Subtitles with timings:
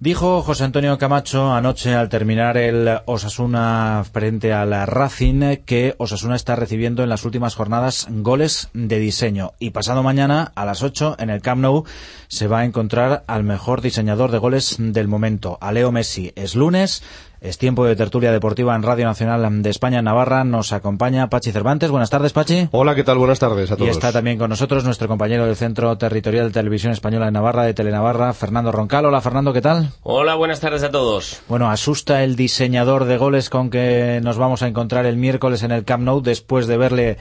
[0.00, 6.36] Dijo José Antonio Camacho anoche al terminar el Osasuna frente a la Racing que Osasuna
[6.36, 11.16] está recibiendo en las últimas jornadas goles de diseño y pasado mañana a las 8
[11.18, 11.82] en el Camp Nou
[12.28, 16.30] se va a encontrar al mejor diseñador de goles del momento, a Leo Messi.
[16.36, 17.02] Es lunes,
[17.40, 20.44] es tiempo de tertulia deportiva en Radio Nacional de España, Navarra.
[20.44, 21.90] Nos acompaña Pachi Cervantes.
[21.90, 22.68] Buenas tardes, Pachi.
[22.72, 23.18] Hola, ¿qué tal?
[23.18, 23.88] Buenas tardes a todos.
[23.88, 27.62] Y está también con nosotros nuestro compañero del Centro Territorial de Televisión Española de Navarra,
[27.62, 29.06] de Telenavarra, Fernando Roncal.
[29.06, 29.90] Hola, Fernando, ¿qué tal?
[30.02, 31.42] Hola, buenas tardes a todos.
[31.48, 35.70] Bueno, asusta el diseñador de goles con que nos vamos a encontrar el miércoles en
[35.70, 37.18] el Camp Nou después de verle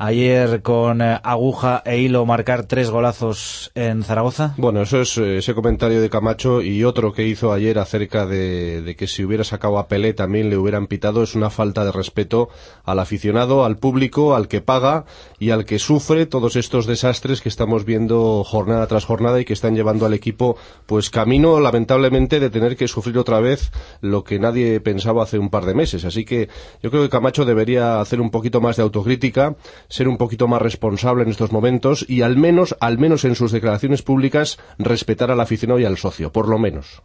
[0.00, 4.54] ayer con eh, aguja e hilo marcar tres golazos en Zaragoza?
[4.56, 8.96] Bueno, eso es eh, ese comentario de Camacho y otro que hizo ayer acerca de,
[8.96, 12.48] que si hubiera sacado a Pelé también le hubieran pitado es una falta de respeto
[12.84, 15.04] al aficionado, al público, al que paga
[15.38, 19.52] y al que sufre todos estos desastres que estamos viendo jornada tras jornada y que
[19.52, 20.56] están llevando al equipo
[20.86, 25.50] pues camino lamentablemente de tener que sufrir otra vez lo que nadie pensaba hace un
[25.50, 26.06] par de meses.
[26.06, 26.48] Así que
[26.82, 29.56] yo creo que Camacho debería hacer un poquito más de autocrítica
[29.90, 33.52] ser un poquito más responsable en estos momentos y al menos, al menos en sus
[33.52, 37.02] declaraciones públicas, respetar al aficionado y al socio, por lo menos.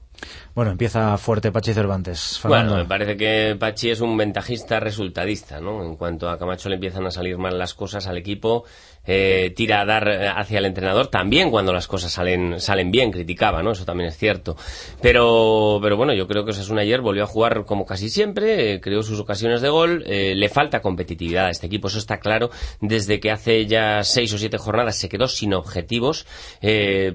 [0.54, 2.40] Bueno, empieza fuerte Pachi Cervantes.
[2.44, 5.84] Bueno, me parece que Pachi es un ventajista resultadista, ¿no?
[5.84, 8.64] En cuanto a Camacho le empiezan a salir mal las cosas al equipo,
[9.08, 13.12] eh, tira a dar eh, hacia el entrenador también cuando las cosas salen salen bien
[13.12, 14.58] criticaba no eso también es cierto
[15.00, 18.82] pero pero bueno yo creo que Osasuna ayer volvió a jugar como casi siempre eh,
[18.82, 22.50] creó sus ocasiones de gol le falta competitividad a este equipo eso está claro
[22.82, 26.26] desde que hace ya seis o siete jornadas se quedó sin objetivos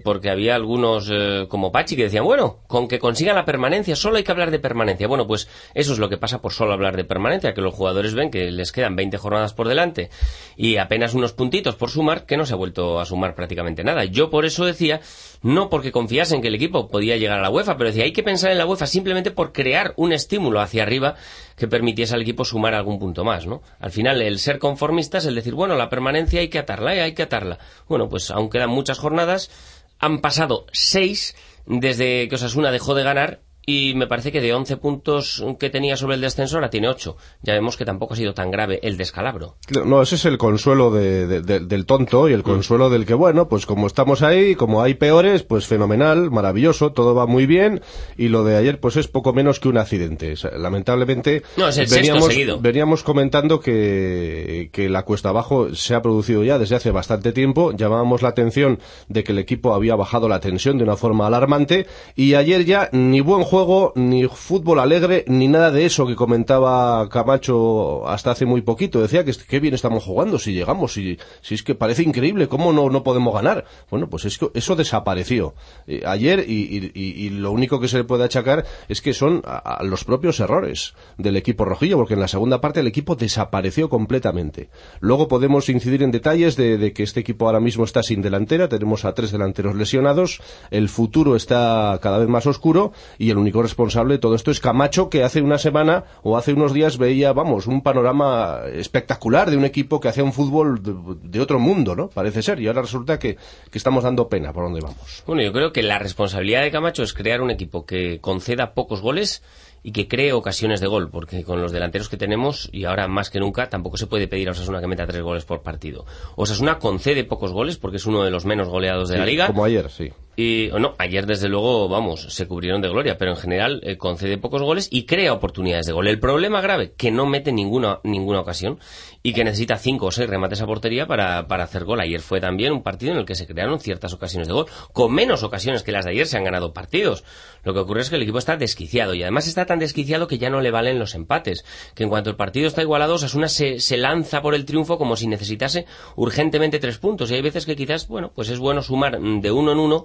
[0.05, 1.11] porque había algunos
[1.49, 4.59] como Pachi que decían bueno con que consigan la permanencia solo hay que hablar de
[4.59, 7.75] permanencia bueno pues eso es lo que pasa por solo hablar de permanencia que los
[7.75, 10.11] jugadores ven que les quedan 20 jornadas por delante
[10.57, 14.05] y apenas unos puntitos por sumar que no se ha vuelto a sumar prácticamente nada.
[14.05, 15.01] Yo por eso decía,
[15.43, 18.13] no porque confiase en que el equipo podía llegar a la UEFA, pero decía, hay
[18.13, 21.17] que pensar en la UEFA simplemente por crear un estímulo hacia arriba
[21.61, 23.61] que permitiese al equipo sumar algún punto más, ¿no?
[23.81, 27.03] Al final, el ser conformista es el decir, bueno, la permanencia hay que atarla, ¿eh?
[27.03, 27.59] hay que atarla.
[27.87, 29.51] Bueno, pues aún quedan muchas jornadas,
[29.99, 34.77] han pasado seis desde que Osasuna dejó de ganar y me parece que de 11
[34.79, 37.17] puntos que tenía sobre el descenso ahora tiene 8.
[37.43, 39.57] Ya vemos que tampoco ha sido tan grave el descalabro.
[39.85, 42.43] No, ese es el consuelo del tonto y el mm.
[42.43, 47.15] consuelo del que, bueno, pues como estamos ahí, como hay peores, pues fenomenal, maravilloso, todo
[47.15, 47.81] va muy bien
[48.17, 50.35] y lo de ayer pues es poco menos que un accidente.
[50.59, 52.59] lamentablemente no, es el veníamos, seguido.
[52.61, 57.73] veníamos comentando que, que la cuesta abajo se ha producido ya desde hace bastante tiempo,
[57.73, 61.87] llamábamos la atención de que el equipo había bajado la tensión de una forma alarmante
[62.17, 63.60] y ayer ya ni buen juego,
[63.95, 69.01] ni fútbol alegre, ni nada de eso que comentaba Camacho hasta hace muy poquito.
[69.01, 72.73] Decía que qué bien estamos jugando, si llegamos, si, si es que parece increíble, ¿cómo
[72.73, 73.65] no, no podemos ganar?
[73.91, 75.55] Bueno, pues es que eso desapareció
[75.87, 79.43] eh, ayer y, lo único que se le puede achacar es que son
[79.83, 84.69] los propios errores del equipo rojillo, porque en la segunda parte el equipo desapareció completamente.
[85.01, 88.69] Luego podemos incidir en detalles de, de que este equipo ahora mismo está sin delantera,
[88.69, 90.41] tenemos a tres delanteros lesionados,
[90.71, 94.61] el futuro está cada vez más oscuro y el único responsable de todo esto es
[94.61, 99.57] Camacho, que hace una semana o hace unos días veía, vamos, un panorama espectacular de
[99.57, 100.81] un equipo que hacía un fútbol
[101.23, 102.09] de, otro mundo, ¿no?
[102.09, 102.61] Parece ser.
[102.61, 103.37] Y ahora resulta que,
[103.71, 105.23] que estamos dando pena por donde vamos.
[105.27, 109.01] Bueno, yo creo que la responsabilidad de Camacho es crear un equipo que conceda pocos
[109.01, 109.43] goles
[109.83, 113.31] y que cree ocasiones de gol, porque con los delanteros que tenemos, y ahora más
[113.31, 116.05] que nunca, tampoco se puede pedir a Osasuna que meta tres goles por partido.
[116.37, 119.47] Osasuna concede pocos goles porque es uno de los menos goleados de la liga.
[119.47, 120.11] Como ayer, sí.
[120.37, 124.39] Y, no, ayer desde luego, vamos, se cubrieron de gloria, pero en general eh, concede
[124.39, 126.07] pocos goles y crea oportunidades de gol.
[126.07, 128.79] El problema grave, que no mete ninguna, ninguna ocasión
[129.23, 132.01] y que necesita cinco o seis remates a portería para, para hacer gol.
[132.01, 135.13] Ayer fue también un partido en el que se crearon ciertas ocasiones de gol, con
[135.13, 137.25] menos ocasiones que las de ayer se han ganado partidos.
[137.63, 140.39] Lo que ocurre es que el equipo está desquiciado y además está tan desquiciado que
[140.39, 141.65] ya no le valen los empates.
[141.95, 145.17] Que en cuanto el partido está igualado, Osasuna se, se lanza por el triunfo como
[145.17, 145.85] si necesitase
[146.17, 147.31] urgentemente tres puntos.
[147.31, 150.05] Y hay veces que quizás, bueno, pues es bueno sumar de uno en uno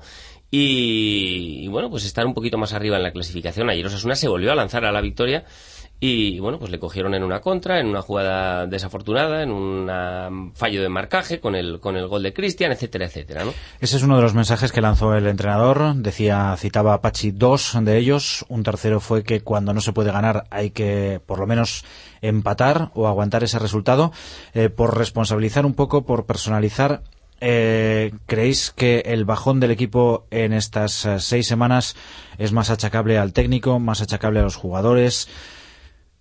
[0.57, 3.69] y, bueno, pues estar un poquito más arriba en la clasificación.
[3.69, 5.43] Ayer Osasuna se volvió a lanzar a la victoria
[5.99, 10.81] y bueno, pues le cogieron en una contra, en una jugada desafortunada, en un fallo
[10.81, 13.53] de marcaje con el, con el gol de Cristian, etcétera, etcétera, ¿no?
[13.81, 15.95] Ese es uno de los mensajes que lanzó el entrenador.
[15.95, 18.45] Decía, citaba a Pachi dos de ellos.
[18.47, 21.83] Un tercero fue que cuando no se puede ganar hay que por lo menos
[22.21, 24.11] empatar o aguantar ese resultado.
[24.53, 27.01] Eh, por responsabilizar un poco, por personalizar,
[27.41, 31.95] eh, ¿Creéis que el bajón del equipo en estas eh, seis semanas
[32.37, 35.27] es más achacable al técnico, más achacable a los jugadores?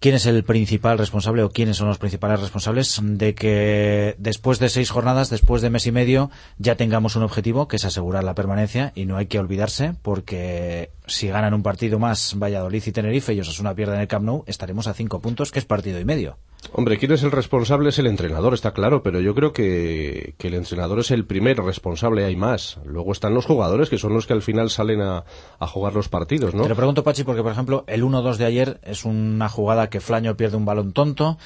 [0.04, 4.68] quién es el principal responsable o quiénes son los principales responsables de que después de
[4.68, 8.34] seis jornadas, después de mes y medio, ya tengamos un objetivo que es asegurar la
[8.34, 13.34] permanencia y no hay que olvidarse porque si ganan un partido más Valladolid y Tenerife
[13.34, 16.38] y Osasuna pierden el Camp Nou, estaremos a cinco puntos, que es partido y medio.
[16.72, 20.54] Hombre, quién es el responsable es el entrenador, está claro, pero yo creo que, el
[20.54, 22.78] entrenador es el primer responsable, hay más.
[22.84, 25.24] Luego están los jugadores, que son los que al final salen a,
[25.60, 26.62] jugar los partidos, ¿no?
[26.62, 30.00] Te lo pregunto, Pachi, porque, por ejemplo, el 1-2 de ayer es una jugada que
[30.00, 31.38] Flaño pierde un balón tonto,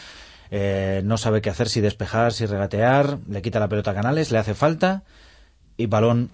[0.51, 4.31] eh, no sabe qué hacer, si despejar, si regatear, le quita la pelota a Canales,
[4.31, 5.03] le hace falta,
[5.77, 6.31] y balón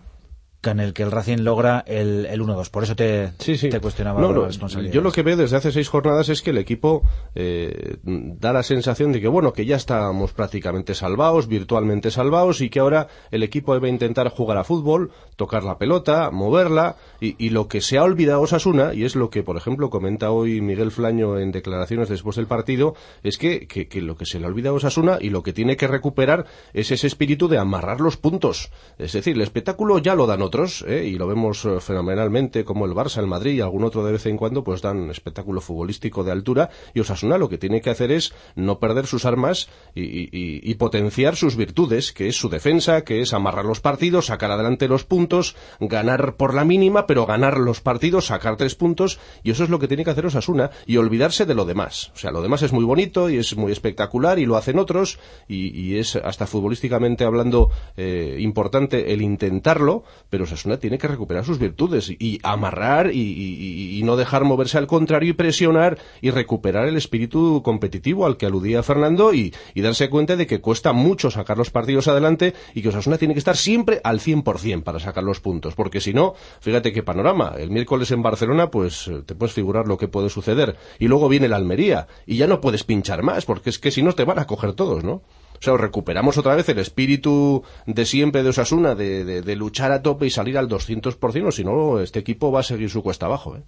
[0.71, 2.71] en el que el Racing logra el, el 1-2.
[2.71, 4.95] Por eso te, te cuestionaba la responsabilidad.
[4.95, 7.03] Yo lo que veo desde hace seis jornadas es que el equipo
[7.35, 12.71] eh, da la sensación de que, bueno, que ya estamos prácticamente salvados, virtualmente salvados, y
[12.71, 17.51] que ahora el equipo debe intentar jugar a fútbol, tocar la pelota, moverla, y, y
[17.51, 20.91] lo que se ha olvidado Osasuna, y es lo que, por ejemplo, comenta hoy Miguel
[20.91, 24.49] Flaño en declaraciones después del partido, es que, que, que lo que se le ha
[24.49, 28.71] olvidado Osasuna y lo que tiene que recuperar es ese espíritu de amarrar los puntos.
[28.99, 30.54] Es decir, el espectáculo ya lo dan otros
[30.87, 31.05] ¿eh?
[31.07, 34.27] y lo vemos eh, fenomenalmente, como el Barça, el Madrid y algún otro de vez
[34.27, 36.71] en cuando, pues dan espectáculo futbolístico de altura.
[36.95, 41.57] Y Osasuna lo que tiene que hacer es no perder sus armas y, potenciar sus
[41.57, 46.37] virtudes, que es su defensa, que es amarrar los partidos, sacar adelante los puntos, ganar
[46.37, 49.89] por la mínima, pero ganar los partidos, sacar tres puntos, y eso es lo que
[49.89, 52.13] tiene que hacer Osasuna, y olvidarse de lo demás.
[52.15, 55.19] O sea, lo demás es muy bonito y es muy espectacular y lo hacen otros,
[55.49, 61.59] y, es hasta futbolísticamente hablando eh, importante el intentarlo, pero Osasuna tiene que recuperar sus
[61.59, 67.63] virtudes y amarrar y, no dejar moverse al contrario y presionar y recuperar el espíritu
[67.65, 72.09] competitivo al que aludía Fernando y, darse cuenta de que cuesta mucho sacar los partidos
[72.09, 76.01] adelante y que Osasuna tiene que estar siempre al 100% para sacar los puntos, porque
[76.01, 79.99] si no, fíjate qué panorama, el miércoles en Barcelona pues eh, te puedes figurar lo
[79.99, 83.71] que puede suceder y luego viene la Almería y ya no puedes pinchar más porque
[83.71, 85.23] es que si no te van a coger todos, ¿no?
[85.65, 90.27] Sea, recuperamos otra vez el espíritu de siempre de Osasuna, de, de, luchar a tope
[90.27, 93.57] y salir al 200%, o si no, este equipo va a seguir su cuesta abajo.
[93.57, 93.63] ¿eh?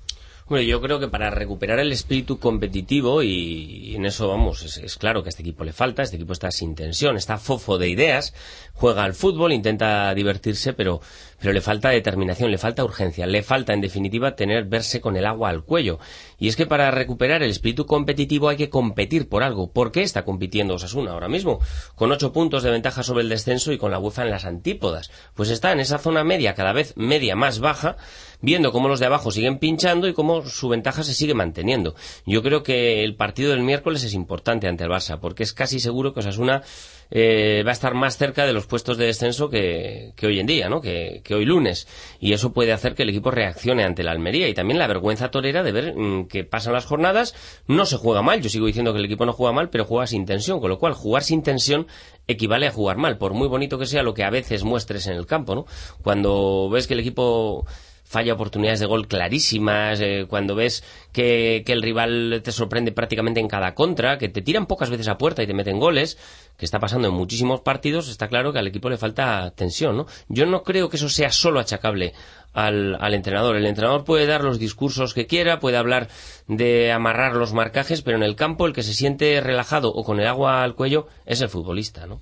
[0.48, 5.24] Bueno, yo creo que para recuperar el espíritu competitivo, y, en eso vamos, es, claro
[5.24, 8.32] que a este equipo le falta, este equipo está sin tensión, está fofo de ideas,
[8.72, 11.00] juega al fútbol, intenta divertirse, pero,
[11.40, 15.26] pero le falta determinación, le falta urgencia, le falta en definitiva tener verse con el
[15.26, 15.98] agua al cuello.
[16.38, 19.72] Y es que para recuperar el espíritu competitivo hay que competir por algo.
[19.72, 21.58] ¿Por qué está compitiendo Osasuna ahora mismo?
[21.96, 25.10] Con ocho puntos de ventaja sobre el descenso y con la UEFA en las antípodas.
[25.34, 27.96] Pues está en esa zona media, cada vez media más baja,
[28.40, 31.94] viendo cómo los de abajo siguen pinchando y cómo su ventaja se sigue manteniendo.
[32.24, 35.80] Yo creo que el partido del miércoles es importante ante el Barça, porque es casi
[35.80, 36.62] seguro que Osasuna
[37.10, 40.68] eh, va a estar más cerca de los puestos de descenso que, hoy en día,
[40.68, 40.80] ¿no?
[40.80, 41.86] Que, hoy lunes.
[42.20, 44.48] Y eso puede hacer que el equipo reaccione ante la Almería.
[44.48, 47.34] Y también la vergüenza torera de ver mm, que pasan las jornadas,
[47.66, 48.40] no se juega mal.
[48.40, 50.60] Yo sigo diciendo que el equipo no juega mal, pero juega sin tensión.
[50.60, 51.86] Con lo cual, jugar sin tensión
[52.26, 55.14] equivale a jugar mal, por muy bonito que sea lo que a veces muestres en
[55.14, 55.66] el campo, ¿no?
[56.02, 57.66] Cuando ves que el equipo
[58.06, 63.40] falla oportunidades de gol clarísimas, eh, cuando ves que, que, el rival te sorprende prácticamente
[63.40, 66.16] en cada contra, que te tiran pocas veces a puerta y te meten goles,
[66.56, 70.06] que está pasando en muchísimos partidos, está claro que al equipo le falta tensión, ¿no?
[70.28, 72.14] Yo no creo que eso sea solo achacable
[72.56, 73.56] al, al, entrenador.
[73.56, 76.08] El entrenador puede dar los discursos que quiera, puede hablar
[76.48, 80.20] de amarrar los marcajes, pero en el campo el que se siente relajado o con
[80.20, 82.20] el agua al cuello es el futbolista, ¿no?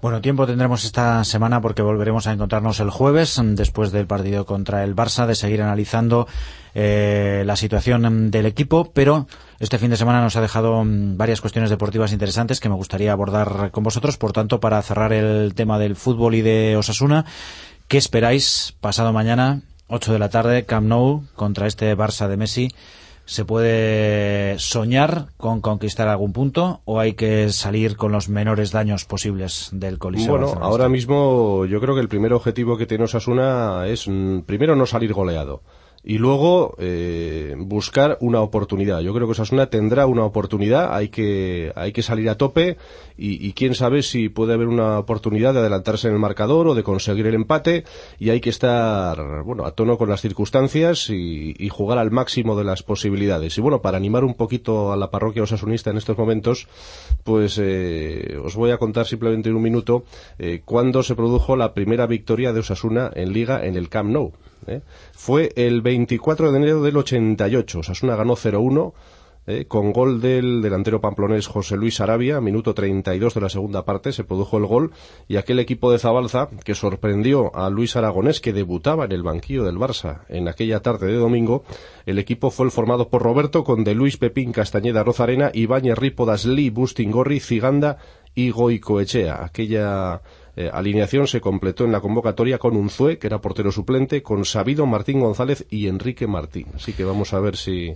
[0.00, 4.84] Bueno, tiempo tendremos esta semana porque volveremos a encontrarnos el jueves después del partido contra
[4.84, 6.28] el Barça de seguir analizando
[6.74, 9.26] eh, la situación del equipo, pero
[9.58, 13.70] este fin de semana nos ha dejado varias cuestiones deportivas interesantes que me gustaría abordar
[13.72, 14.18] con vosotros.
[14.18, 17.24] Por tanto, para cerrar el tema del fútbol y de Osasuna,
[17.88, 22.68] ¿Qué esperáis pasado mañana, 8 de la tarde, Camp Nou, contra este Barça de Messi?
[23.24, 29.06] ¿Se puede soñar con conquistar algún punto o hay que salir con los menores daños
[29.06, 30.36] posibles del Coliseo?
[30.36, 34.76] Bueno, ahora mismo yo creo que el primer objetivo que tiene Osasuna es mm, primero
[34.76, 35.62] no salir goleado
[36.08, 39.00] y luego eh, buscar una oportunidad.
[39.00, 42.78] Yo creo que Osasuna tendrá una oportunidad, hay que, hay que salir a tope
[43.18, 46.82] y, quién sabe si puede haber una oportunidad de adelantarse en el marcador o de
[46.82, 47.84] conseguir el empate
[48.18, 52.56] y hay que estar bueno a tono con las circunstancias y, y jugar al máximo
[52.56, 53.58] de las posibilidades.
[53.58, 56.68] Y bueno, para animar un poquito a la parroquia osasunista en estos momentos,
[57.22, 60.04] pues eh, os voy a contar simplemente en un minuto
[60.38, 64.32] eh, cuándo se produjo la primera victoria de Osasuna en Liga en el Camp Nou.
[64.68, 64.82] ¿Eh?
[65.12, 67.80] Fue el 24 de enero del 88.
[67.80, 68.92] Osasuna ganó 0-1
[69.50, 74.12] eh, con gol del delantero pamplonés José Luis Arabia, minuto 32 de la segunda parte,
[74.12, 74.92] se produjo el gol
[75.26, 79.64] y aquel equipo de Zabalza que sorprendió a Luis Aragonés que debutaba en el banquillo
[79.64, 81.64] del Barça en aquella tarde de domingo,
[82.04, 86.44] el equipo fue el formado por Roberto con de Luis Pepín Castañeda Rozarena, Ibáñez Rípodas
[86.44, 87.96] Lee, Bustingorri, Ciganda
[88.34, 89.42] y Goicoechea.
[89.42, 90.20] Aquella
[90.60, 94.86] eh, alineación se completó en la convocatoria con Unzue, que era portero suplente, con Sabido
[94.86, 96.66] Martín González y Enrique Martín.
[96.74, 97.94] Así que vamos a ver si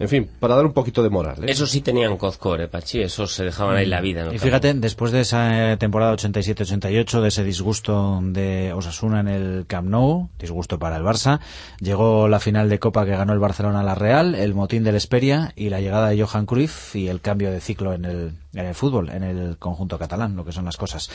[0.00, 1.44] en fin, para dar un poquito de moral.
[1.44, 1.46] ¿eh?
[1.48, 4.32] Eso sí tenían cozcore, Pachi, esos se dejaban ahí la vida.
[4.32, 9.66] y fíjate, después de esa eh, temporada 87-88, de ese disgusto de Osasuna en el
[9.66, 11.40] Camp Nou, disgusto para el Barça,
[11.80, 14.94] llegó la final de Copa que ganó el Barcelona a la Real, el motín del
[14.94, 18.64] Esperia y la llegada de Johan Cruyff y el cambio de ciclo en el, en
[18.64, 21.10] el fútbol, en el conjunto catalán, lo que son las cosas.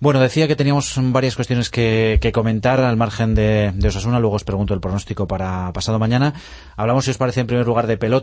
[0.00, 4.36] Bueno, decía que teníamos varias cuestiones que, que comentar al margen de, de Osasuna, luego
[4.36, 6.32] os pregunto el pronóstico para pasado mañana.
[6.78, 8.21] Hablamos, si os parece, en primer lugar de pelota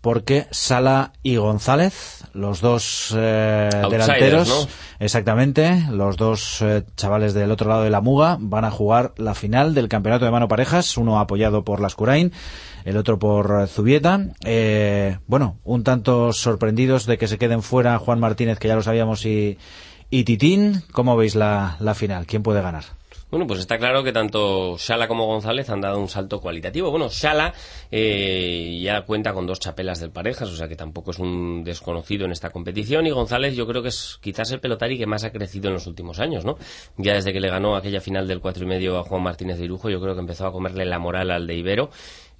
[0.00, 4.68] porque Sala y González, los dos eh, delanteros, ¿no?
[5.00, 9.34] exactamente, los dos eh, chavales del otro lado de la muga, van a jugar la
[9.34, 12.32] final del campeonato de mano parejas, uno apoyado por las Curain,
[12.84, 14.28] el otro por Zubieta.
[14.44, 18.82] Eh, bueno, un tanto sorprendidos de que se queden fuera Juan Martínez, que ya lo
[18.82, 19.58] sabíamos, y,
[20.08, 20.84] y Titín.
[20.92, 22.26] ¿Cómo veis la, la final?
[22.26, 22.84] ¿Quién puede ganar?
[23.28, 26.92] Bueno, pues está claro que tanto Shala como González han dado un salto cualitativo.
[26.92, 27.52] Bueno, Shala
[27.90, 32.24] eh, ya cuenta con dos chapelas del parejas, o sea que tampoco es un desconocido
[32.26, 33.04] en esta competición.
[33.04, 35.88] Y González yo creo que es quizás el pelotari que más ha crecido en los
[35.88, 36.56] últimos años, ¿no?
[36.98, 39.64] Ya desde que le ganó aquella final del cuatro y medio a Juan Martínez de
[39.64, 41.90] Irujo, yo creo que empezó a comerle la moral al de Ibero.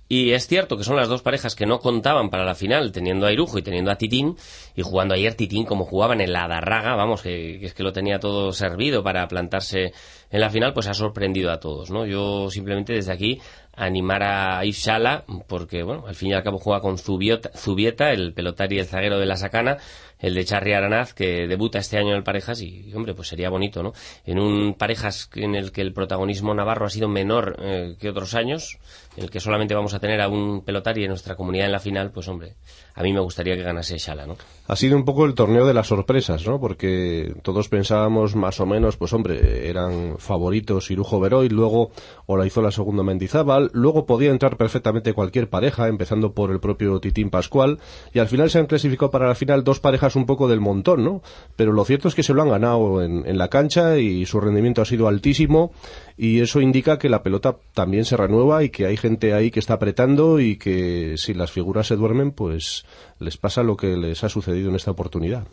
[0.08, 3.26] Y es cierto que son las dos parejas que no contaban para la final, teniendo
[3.26, 4.36] a Irujo y teniendo a Titín,
[4.76, 7.92] y jugando ayer Titín como jugaban en la Darraga, vamos, que, que, es que lo
[7.92, 9.92] tenía todo servido para plantarse
[10.30, 12.06] en la final, pues ha sorprendido a todos, ¿no?
[12.06, 13.40] Yo simplemente desde aquí
[13.76, 18.32] animar a Ishala, porque, bueno, al fin y al cabo juega con Zubieta, Zubieta el
[18.32, 19.76] pelotari y el zaguero de la Sacana,
[20.18, 23.50] el de Charri Aranaz, que debuta este año en el Parejas y, hombre, pues sería
[23.50, 23.92] bonito, ¿no?
[24.24, 28.34] En un Parejas en el que el protagonismo navarro ha sido menor eh, que otros
[28.34, 28.78] años,
[29.16, 31.80] en el que solamente vamos a tener a un pelotari en nuestra comunidad en la
[31.80, 32.56] final, pues, hombre,
[32.96, 34.36] a mí me gustaría que ganase Shala, ¿no?
[34.68, 36.58] Ha sido un poco el torneo de las sorpresas, ¿no?
[36.58, 41.90] Porque todos pensábamos más o menos, pues, hombre, eran favoritos Irujo Veró y luego
[42.24, 46.58] o la hizo la segunda Mendizábal, luego podía entrar perfectamente cualquier pareja, empezando por el
[46.58, 47.78] propio Titín Pascual,
[48.14, 51.04] y al final se han clasificado para la final dos parejas un poco del montón,
[51.04, 51.22] ¿no?
[51.54, 54.40] Pero lo cierto es que se lo han ganado en, en la cancha y su
[54.40, 55.70] rendimiento ha sido altísimo
[56.16, 59.60] y eso indica que la pelota también se renueva y que hay gente ahí que
[59.60, 62.85] está apretando y que si las figuras se duermen, pues
[63.18, 65.46] les pasa lo que les ha sucedido en esta oportunidad.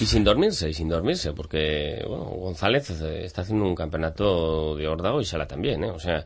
[0.00, 5.20] Y sin dormirse, y sin dormirse, porque bueno, González está haciendo un campeonato de Ordao
[5.20, 5.90] y Sala también, ¿eh?
[5.90, 6.24] O sea,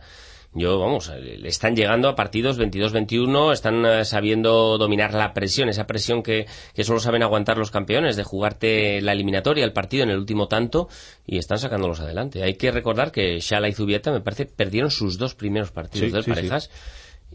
[0.55, 5.87] yo, vamos, le están llegando a partidos 22-21, están eh, sabiendo dominar la presión, esa
[5.87, 10.11] presión que, que solo saben aguantar los campeones, de jugarte la eliminatoria, el partido en
[10.11, 10.89] el último tanto,
[11.27, 12.43] y están sacándolos adelante.
[12.43, 16.23] Hay que recordar que Shala y Zubieta, me parece, perdieron sus dos primeros partidos Sí,
[16.23, 16.71] sí, parejas.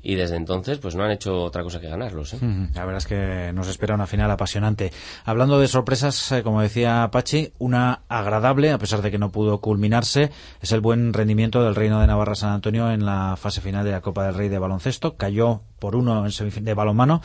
[0.06, 2.34] Y desde entonces, pues no han hecho otra cosa que ganarlos.
[2.34, 2.40] ¿eh?
[2.76, 4.92] La verdad es que nos espera una final apasionante.
[5.24, 9.62] Hablando de sorpresas, eh, como decía Pachi, una agradable, a pesar de que no pudo
[9.62, 10.30] culminarse,
[10.62, 13.92] es el buen rendimiento del Reino de Navarra San Antonio en la fase final de
[13.92, 15.16] la Copa del Rey de baloncesto.
[15.16, 17.22] Cayó por uno en de balonmano,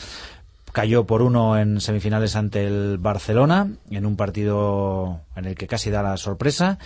[0.73, 5.91] cayó por uno en semifinales ante el Barcelona, en un partido en el que casi
[5.91, 6.79] da la sorpresa.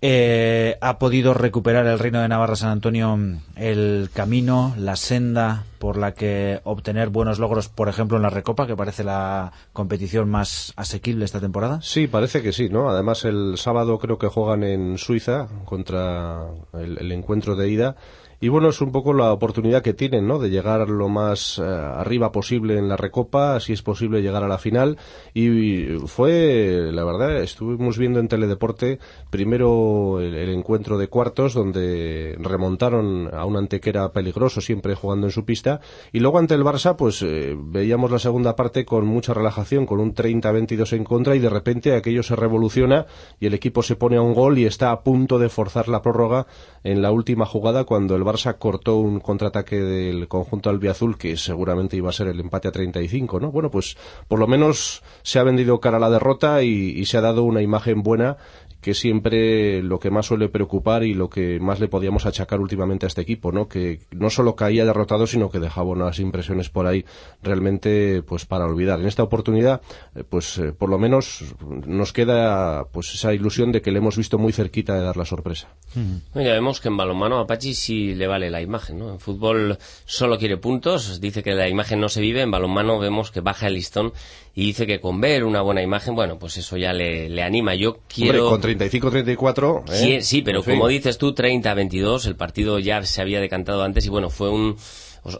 [0.00, 3.18] Eh, ha podido recuperar el Reino de Navarra San Antonio
[3.56, 8.66] el camino, la senda por la que obtener buenos logros, por ejemplo, en la Recopa,
[8.66, 11.80] que parece la competición más asequible esta temporada.
[11.82, 12.88] Sí, parece que sí, ¿no?
[12.88, 17.96] Además, el sábado creo que juegan en Suiza contra el, el encuentro de ida.
[18.42, 20.40] Y bueno, es un poco la oportunidad que tienen, ¿no?
[20.40, 24.48] De llegar lo más eh, arriba posible en la recopa, si es posible llegar a
[24.48, 24.98] la final.
[25.32, 28.98] Y fue, la verdad, estuvimos viendo en Teledeporte
[29.30, 35.44] primero el, encuentro de cuartos, donde remontaron a un antequera peligroso, siempre jugando en su
[35.44, 35.80] pista.
[36.10, 40.00] Y luego ante el Barça, pues eh, veíamos la segunda parte con mucha relajación, con
[40.00, 43.06] un 30-22 en contra, y de repente aquello se revoluciona
[43.38, 46.02] y el equipo se pone a un gol y está a punto de forzar la
[46.02, 46.48] prórroga
[46.82, 52.10] en la última jugada cuando el Cortó un contraataque del conjunto albiazul que seguramente iba
[52.10, 53.50] a ser el empate a 35, ¿no?
[53.50, 53.96] Bueno, pues
[54.28, 57.62] por lo menos se ha vendido cara a la derrota y se ha dado una
[57.62, 58.36] imagen buena
[58.82, 63.06] que siempre lo que más suele preocupar y lo que más le podíamos achacar últimamente
[63.06, 63.68] a este equipo, ¿no?
[63.68, 67.04] Que no solo caía derrotado, sino que dejaba unas impresiones por ahí
[67.42, 68.98] realmente pues para olvidar.
[68.98, 69.82] En esta oportunidad,
[70.16, 71.54] eh, pues eh, por lo menos
[71.86, 75.24] nos queda pues esa ilusión de que le hemos visto muy cerquita de dar la
[75.24, 75.68] sorpresa.
[75.94, 79.12] ya vemos que en balonmano a Pachi sí le vale la imagen, ¿no?
[79.12, 83.30] En fútbol solo quiere puntos, dice que la imagen no se vive, en balonmano vemos
[83.30, 84.12] que baja el listón
[84.54, 87.74] y dice que con ver una buena imagen, bueno, pues eso ya le, anima.
[87.74, 88.50] Yo quiero...
[88.78, 89.84] 35-34...
[89.90, 89.96] ¿eh?
[89.96, 94.08] Sí, sí, pero como dices tú, 30-22, el partido ya se había decantado antes y
[94.08, 94.76] bueno, fue un...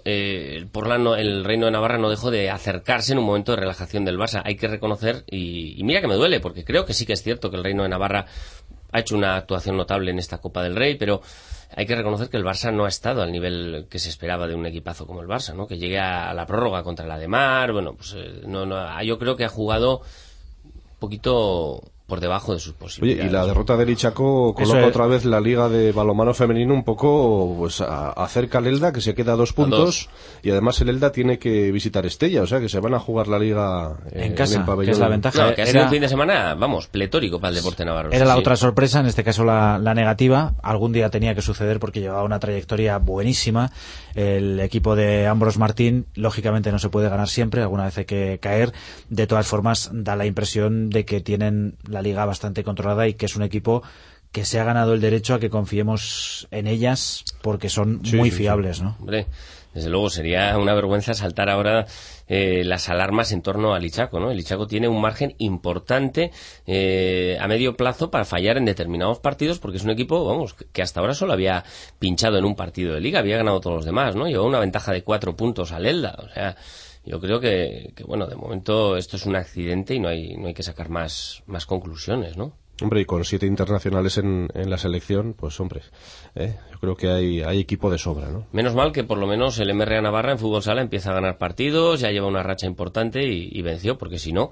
[0.04, 4.04] Eh, por el Reino de Navarra no dejó de acercarse en un momento de relajación
[4.04, 4.40] del Barça.
[4.44, 7.22] Hay que reconocer, y, y mira que me duele, porque creo que sí que es
[7.22, 8.26] cierto que el Reino de Navarra
[8.92, 11.20] ha hecho una actuación notable en esta Copa del Rey, pero
[11.74, 14.54] hay que reconocer que el Barça no ha estado al nivel que se esperaba de
[14.54, 15.66] un equipazo como el Barça, ¿no?
[15.66, 19.18] Que llegue a la prórroga contra la de Mar, bueno, pues eh, no, no, yo
[19.18, 20.02] creo que ha jugado
[20.64, 21.82] un poquito
[22.12, 23.24] por debajo de sus posibilidades.
[23.24, 26.84] Oye, y la derrota del Ichaco coloca otra vez la liga de balomano femenino un
[26.84, 30.10] poco pues acerca al Elda, que se queda a dos puntos,
[30.42, 33.28] y además el Elda tiene que visitar Estella, o sea que se van a jugar
[33.28, 35.54] la liga en, casa, que es la ventaja.
[35.54, 38.12] que ha sido un fin de semana, vamos, pletórico para el deporte navarro.
[38.12, 40.52] Era la otra sorpresa, en este caso la, la negativa.
[40.62, 43.72] Algún día tenía que suceder porque llevaba una trayectoria buenísima.
[44.14, 48.38] El equipo de Ambros Martín, lógicamente no se puede ganar siempre, alguna vez hay que
[48.38, 48.74] caer.
[49.08, 53.26] De todas formas, da la impresión de que tienen la liga bastante controlada y que
[53.26, 53.82] es un equipo
[54.32, 58.80] que se ha ganado el derecho a que confiemos en ellas porque son muy fiables,
[58.80, 58.96] ¿no?
[58.98, 59.26] Hombre,
[59.74, 61.86] desde luego sería una vergüenza saltar ahora
[62.28, 64.30] eh, las alarmas en torno al Ichaco, ¿no?
[64.30, 66.30] El Ichaco tiene un margen importante
[66.66, 70.82] eh, a medio plazo para fallar en determinados partidos porque es un equipo, vamos, que
[70.82, 71.64] hasta ahora solo había
[71.98, 74.26] pinchado en un partido de liga, había ganado todos los demás, ¿no?
[74.26, 76.56] Llevó una ventaja de cuatro puntos al Elda, o sea,
[77.04, 80.54] yo creo que, bueno, de momento esto es un accidente y no hay, no hay
[80.54, 82.52] que sacar más, más conclusiones, ¿no?
[82.80, 85.82] Hombre, y con siete internacionales en, en la selección, pues hombre,
[86.34, 86.56] ¿eh?
[86.72, 88.46] yo creo que hay, hay equipo de sobra, ¿no?
[88.50, 91.38] Menos mal que por lo menos el MRA Navarra en fútbol sala empieza a ganar
[91.38, 94.50] partidos, ya lleva una racha importante y venció, porque si no,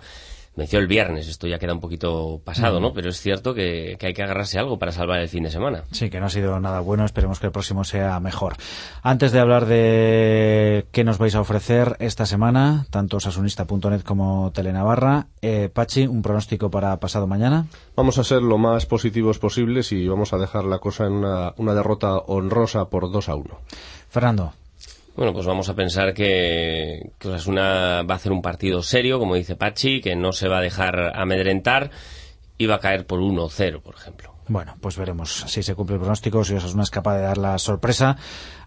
[0.60, 2.92] venció el viernes, esto ya queda un poquito pasado, ¿no?
[2.92, 5.84] Pero es cierto que, hay que agarrarse algo para salvar el fin de semana.
[5.90, 8.56] Sí, que no ha sido nada bueno, esperemos que el próximo sea mejor.
[9.02, 15.28] Antes de hablar de qué nos vais a ofrecer esta semana, tanto sasunista.net como Telenavarra,
[15.40, 17.66] eh, Pachi, un pronóstico para pasado mañana.
[17.96, 21.54] Vamos a ser lo más positivos posibles y vamos a dejar la cosa en una,
[21.56, 23.58] una derrota honrosa por 2 a 1.
[24.10, 24.52] Fernando.
[25.20, 29.34] Bueno, pues vamos a pensar que, que Osasuna va a hacer un partido serio, como
[29.34, 31.90] dice Pachi, que no se va a dejar amedrentar
[32.56, 34.34] y va a caer por 1-0, por ejemplo.
[34.48, 37.58] Bueno, pues veremos si se cumple el pronóstico, si Osasuna es capaz de dar la
[37.58, 38.16] sorpresa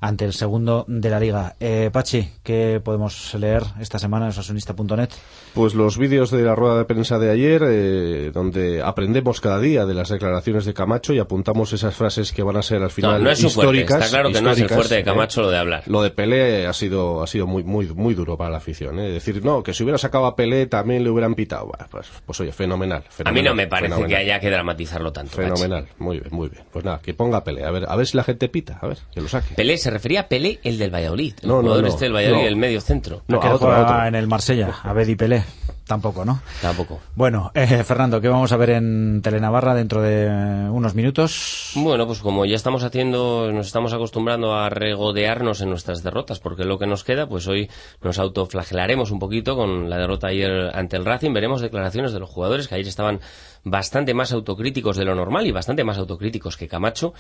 [0.04, 1.56] ante el segundo de la liga.
[1.62, 5.10] Eh, Pachi, ¿qué podemos leer esta semana en osasunista.net?
[5.54, 9.86] Pues los vídeos de la rueda de prensa de ayer, eh, donde aprendemos cada día
[9.86, 13.20] de las declaraciones de Camacho y apuntamos esas frases que van a ser al final
[13.20, 14.04] no, no es históricas.
[14.04, 15.04] Está claro que no es el fuerte de eh.
[15.06, 15.84] Camacho lo de hablar.
[15.86, 19.00] Lo de Pelé ha sido, ha sido muy, muy, muy duro para la afición.
[19.00, 21.72] Es decir, no, que si hubiera sacado a Pelé también le hubieran pitado.
[21.90, 25.38] pues, pues oye, fenomenal, A mí no me parece que haya que dramatizarlo tanto.
[25.38, 26.66] Fenomenal, muy bien, muy bien.
[26.74, 27.64] Pues nada, que ponga a Pelé.
[27.64, 29.56] A ver, a ver si la gente pita, a ver, que lo saque.
[29.56, 31.34] Pelé se refería a Pelé el del Valladolid.
[31.42, 33.24] El no, jugador este del Valladolid, el medio centro.
[33.28, 35.44] No, a otro, en el Marsella, a Bedi Pelé.
[35.86, 36.42] Tampoco, ¿no?
[36.62, 37.02] Tampoco.
[37.14, 40.28] Bueno, eh, Fernando, ¿qué vamos a ver en Telenavarra dentro de
[40.70, 41.74] unos minutos?
[41.76, 46.64] Bueno, pues como ya estamos haciendo, nos estamos acostumbrando a regodearnos en nuestras derrotas, porque
[46.64, 47.70] lo que nos queda, pues hoy
[48.02, 51.34] nos autoflagelaremos un poquito con la derrota ayer ante el Racing.
[51.34, 53.20] Veremos declaraciones de los jugadores que ayer estaban
[53.66, 57.14] bastante más autocríticos de lo normal y bastante más autocríticos que Camacho.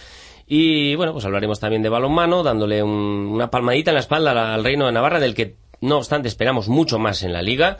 [0.47, 4.85] Y bueno, pues hablaremos también de balonmano, dándole una palmadita en la espalda al Reino
[4.85, 7.77] de Navarra, del que no obstante esperamos mucho más en la liga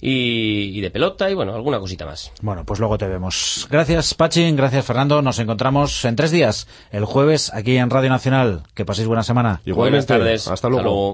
[0.00, 2.32] y, de pelota y bueno, alguna cosita más.
[2.42, 3.66] Bueno, pues luego te vemos.
[3.70, 5.22] Gracias Pachin, gracias Fernando.
[5.22, 8.62] Nos encontramos en tres días, el jueves, aquí en Radio Nacional.
[8.74, 9.60] Que paséis buena semana.
[9.66, 10.48] Buenas tardes.
[10.48, 11.12] Hasta luego.